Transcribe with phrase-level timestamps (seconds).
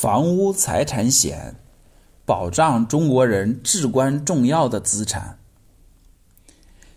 [0.00, 1.56] 房屋财产险
[2.24, 5.40] 保障中国人至关重要的资产。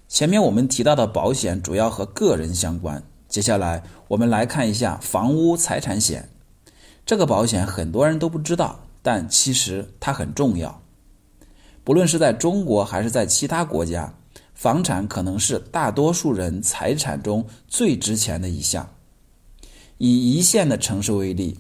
[0.08, 6.30] 前面我们提到的保险主要和个人相关，接下来我们来看一下房屋财产险。
[7.04, 10.80] 这个保险很多人都不知道，但其实它很重要。
[11.84, 14.14] 不论是在中国还是在其他国家，
[14.54, 18.88] 房产可能是大多数人财产中最值钱的一项。
[19.98, 21.58] 以一线的城市为例。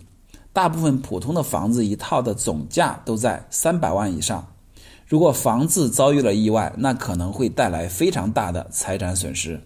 [0.54, 4.46] 大部分普通的房子一套的总价都在三百万以上。
[5.08, 9.62] 如果房子遭遇了意外，那可能会带来非常大的财产损失。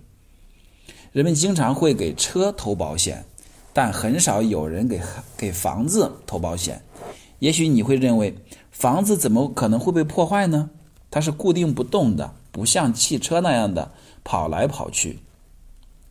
[1.11, 3.23] 人们经常会给车投保险，
[3.71, 5.01] 但很少有人给
[5.37, 6.81] 给房子投保险。
[7.39, 8.35] 也许你会认为，
[8.71, 10.69] 房子怎么可能会被破坏呢？
[11.11, 13.91] 它是固定不动的，不像汽车那样的
[14.23, 15.19] 跑来跑去。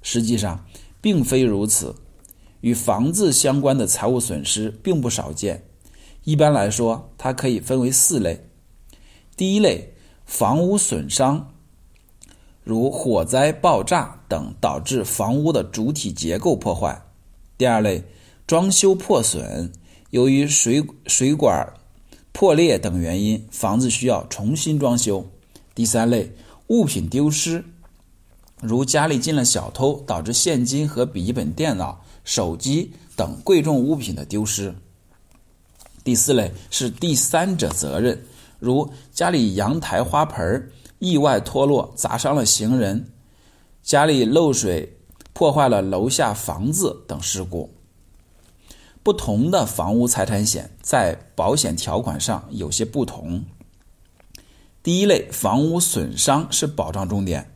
[0.00, 0.64] 实际上，
[1.00, 1.95] 并非如此。
[2.64, 5.62] 与房子相关的财务损失并不少见。
[6.22, 8.47] 一般来说，它可以分为四类：
[9.36, 9.92] 第一类，
[10.25, 11.52] 房屋损伤，
[12.62, 17.05] 如火灾、爆炸等导致房屋的主体结构破坏；
[17.58, 18.02] 第二类，
[18.47, 19.70] 装修破损，
[20.08, 21.70] 由于水水管
[22.33, 25.27] 破裂等原因，房子需要重新装修；
[25.74, 26.33] 第三类，
[26.69, 27.62] 物品丢失，
[28.67, 32.03] 如家里进了小偷，导致现金和笔记本电脑。
[32.25, 34.75] 手机等贵重物品的丢失。
[36.03, 38.25] 第四类是第三者责任，
[38.59, 40.70] 如家里阳台花盆
[41.01, 43.12] 意外脱落砸伤了行人，
[43.83, 44.97] 家里漏水
[45.35, 47.75] 破坏了楼下房子等事故。
[49.03, 53.45] 不同的房屋财产险在保险条款上有些不同。
[54.83, 57.53] 第一类房屋损伤是保障重点，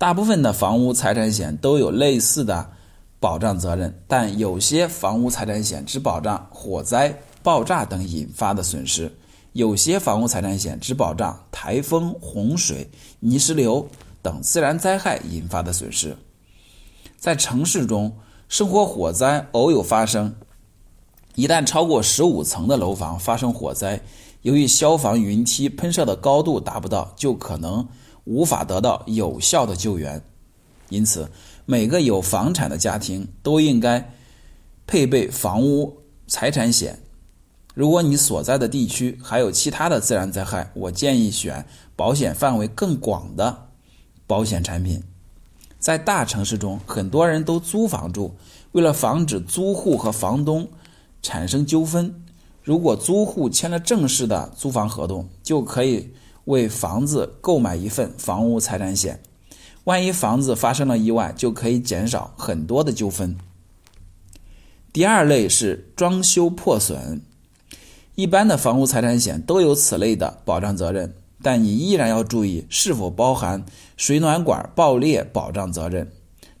[0.00, 2.70] 大部分的房屋财产险都有类似的。
[3.18, 9.14] 保障责任，但有些房屋财产险只保障火灾、爆炸等引发的损失，
[9.52, 13.86] 有些房屋财产险只保障台风、洪水、泥石流
[14.22, 16.16] 等自然灾害引发的损失。
[17.18, 18.10] 在城市中，
[18.48, 20.34] 生活火灾偶有发生，
[21.34, 24.00] 一旦超过十五层的楼房发生火灾，
[24.40, 27.86] 由于消防云梯喷射的高度达不到，就可能
[28.30, 30.22] 无法得到有效的救援。
[30.88, 31.28] 因此，
[31.66, 34.12] 每个有房产的家庭都应该
[34.86, 35.98] 配备房屋
[36.28, 37.00] 财产险。
[37.74, 43.68] 如果你所在的地区还有其他的自然灾害，我建议选保险范围更广的
[44.28, 45.02] 保险产品。
[45.80, 48.34] 在大城市中，很多人都租房住，
[48.72, 50.68] 为了防止租户和房东
[51.22, 52.22] 产生纠纷，
[52.62, 56.12] 如果租户签了正式的租房合同，就可以
[56.50, 59.18] 为房子购买一份房屋财产险。
[59.84, 63.34] 万一房子发生了意外，就可以减少很多的纠纷。
[64.92, 67.22] 第二类是装修破损，
[68.14, 73.64] 一般的房屋财产险都有此类的保障责任，但你依然要注意是否包含
[73.96, 76.10] 水暖管爆裂保障责任。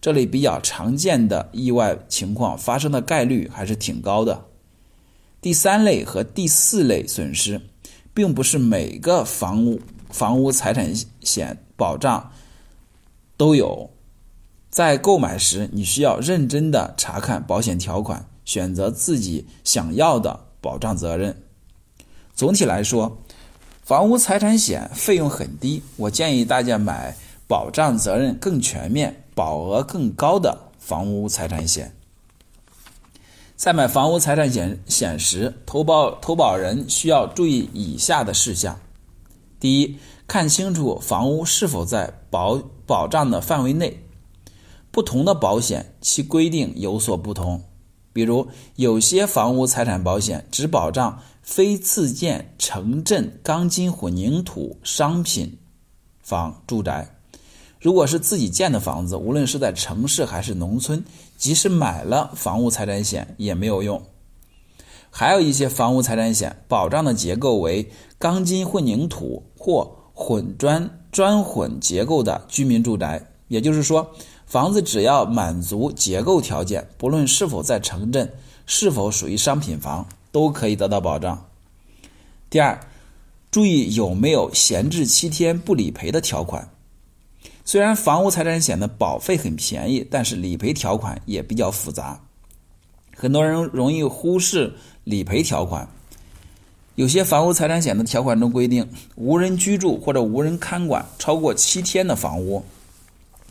[0.00, 4.46] 这类比较常见的意外情况发生的概率还是挺高的。
[5.42, 7.60] 第三类和第四类损失，
[8.12, 12.30] 并不是每个房屋房屋财产险保障。
[13.36, 13.88] 都有，
[14.68, 21.34] 在购买时你需要认真的查看保险条款，选择自己想要的保障责任。
[22.34, 23.18] 总体来说，
[23.82, 27.16] 房屋财产险费用很低，我建议大家买
[27.48, 31.90] 保障责任更全面、保额更高的房屋财产险。
[33.60, 38.80] 在买房屋财产险险时，投保投保人需要注意以下的事项：
[39.60, 42.58] 第一，看清楚房屋是否在保。
[42.86, 44.02] 保障的范围内，
[44.90, 47.62] 不同的保险其规定有所不同。
[48.14, 55.58] 比如，有些房屋财产保险只保障非自建城镇钢筋混凝土商品
[56.22, 57.14] 房住宅。
[57.78, 61.04] 如果是自己建的房子，无论是在城市还是农村，
[61.40, 64.00] 即使买了房屋财产险也没有用。
[65.10, 70.88] 还有一些房屋财产险保障的结构为钢筋混凝土或混砖。
[71.10, 74.12] 砖混结构的居民住宅，也就是说，
[74.46, 78.32] 房子只要满足结构条件，不论是否在城镇，
[78.64, 81.46] 是否属于商品房，都可以得到保障。
[82.48, 82.78] 第二，
[83.50, 86.70] 注意有没有闲置七天不理赔的条款。
[87.70, 92.20] 虽然房屋财产险的保费很便宜，但是理赔条款也比较复杂，
[93.14, 94.74] 很多人容易忽视
[95.04, 95.88] 理赔条款。
[96.96, 98.84] 有些房屋财产险的条款中规定，
[99.14, 102.64] 无人居住或者无人看管超过七天的房屋，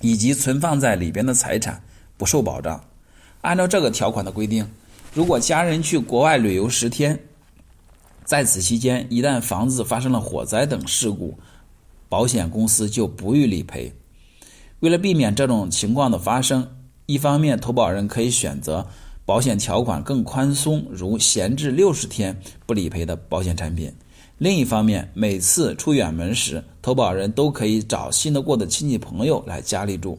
[0.01, 1.81] 以及存放在里边的财产
[2.17, 2.83] 不受保障。
[3.39, 4.69] 按照这个条款的规定，
[5.13, 7.17] 如果家人去国外旅游十天，
[8.25, 11.39] 在此期间一旦房子发生了火灾等事故，
[12.09, 13.89] 保险公司就不予理赔。
[14.79, 16.65] 为了避免这种情况的发生，
[17.05, 18.85] 一方面投保人可以选择
[19.25, 23.91] 保险条款更宽松，如闲置六十天不理赔的保险产品；
[24.37, 30.17] 另一方面，每次出远门时，投保人都可以找信得过的亲戚朋友来家里住。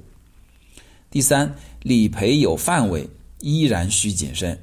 [1.11, 1.53] 第三，
[1.83, 3.09] 理赔有范围，
[3.41, 4.59] 依然需谨慎。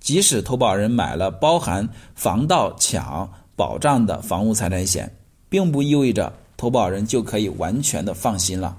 [0.00, 5.14] 即使投保人买了包含防盗抢保障的房屋财产险，
[5.50, 8.76] 并不意味着投保人就可以完全的放心了。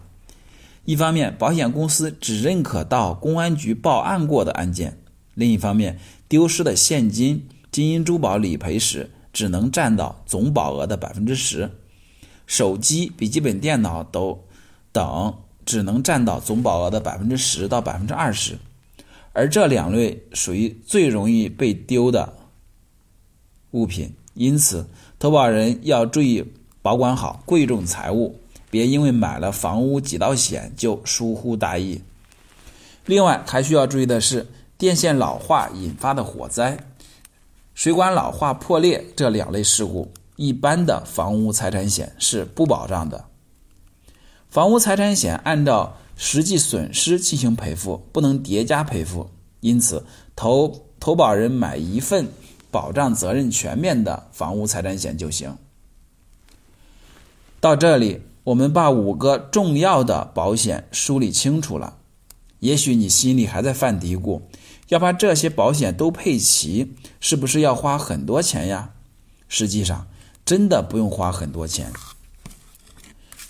[0.92, 4.92] 一方面，保险公司只认可到公安局报案过的案件；
[5.36, 5.98] 另一方面，
[6.28, 11.72] 丢失的现金、金银珠宝理赔时只能占到总保额的百分之十，
[12.46, 14.44] 手机、笔记本电脑都
[14.92, 15.34] 等
[15.66, 18.58] 只能占到总保额的百分之十到百分之二十。
[19.32, 22.34] 而这两类属于最容易被丢的
[23.72, 24.86] 物品，因此
[25.18, 26.44] 投保人要注意
[26.82, 28.41] 保管好贵重财物。
[28.72, 32.02] 别因为买了房屋几道险就疏忽大意。
[33.06, 34.48] 另外，还需要注意的是，
[34.78, 36.78] 电线老化引发的火灾、
[37.74, 43.26] 水管老化破裂这两类事故，一般的房屋财产险是不保障的。
[44.50, 49.30] 房屋财产险按照实际损失进行赔付，不能叠加赔付，
[49.60, 52.28] 因此投投保人买一份
[52.70, 55.58] 保障责任全面的房屋财产险就行。
[57.60, 58.22] 到这里。
[58.44, 61.98] 我们把五个重要的保险梳理清楚了，
[62.60, 64.42] 也许你心里还在犯嘀咕：
[64.88, 68.94] 要把这些保险都配齐，是不是要花很多钱呀？
[69.48, 70.08] 实际上，
[70.44, 71.92] 真的不用花很多钱。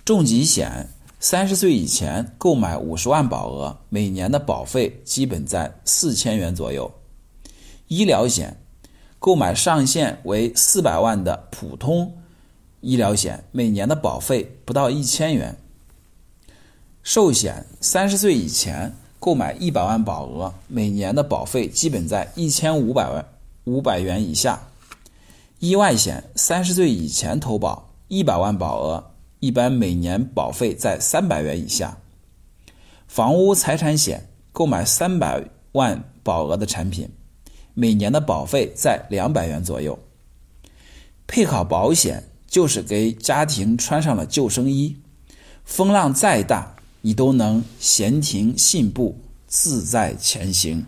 [0.04, 0.90] 重疾险，
[1.20, 6.92] 三十岁以前购买五十万保额，每年的保费基本在四千元左右。
[7.88, 8.62] 医疗险，
[9.20, 12.18] 购买上限为四百万的普通。
[12.82, 15.56] 医疗险每年的保费不到一千元。
[17.04, 23.26] 寿险三十岁以前购买一百万保额，每年的保费基本在一千五百万
[23.64, 24.68] 五百元以下。
[25.60, 31.98] 意外险三十岁以前投保一百万保额，一般每年保费在三百元以下。
[33.08, 35.44] 房屋财产险购买三百
[35.74, 37.10] 万保额的产品，
[37.76, 40.00] 每年的保费在两百元左右。
[41.28, 42.31] 配好保险。
[42.52, 44.98] 就是给家庭穿上了救生衣，
[45.64, 49.18] 风浪再大，你都能闲庭信步，
[49.48, 50.86] 自在前行。